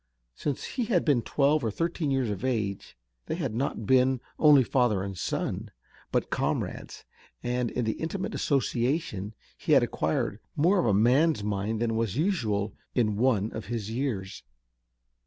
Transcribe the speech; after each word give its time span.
Since 0.33 0.63
he 0.63 0.85
had 0.85 1.05
been 1.05 1.21
twelve 1.21 1.63
or 1.63 1.69
thirteen 1.69 2.09
years 2.09 2.31
of 2.31 2.43
age, 2.43 2.97
they 3.27 3.35
had 3.35 3.51
been 3.51 3.59
not 3.59 4.19
only 4.39 4.63
father 4.63 5.03
and 5.03 5.15
son, 5.15 5.69
but 6.11 6.31
comrades, 6.31 7.05
and, 7.43 7.69
in 7.69 7.85
the 7.85 7.91
intimate 7.91 8.33
association, 8.33 9.35
he 9.55 9.73
had 9.73 9.83
acquired 9.83 10.39
more 10.55 10.79
of 10.79 10.87
a 10.87 10.93
man's 10.95 11.43
mind 11.43 11.81
than 11.81 11.93
was 11.95 12.17
usual 12.17 12.73
in 12.95 13.15
one 13.15 13.51
of 13.51 13.65
his 13.67 13.91
years. 13.91 14.41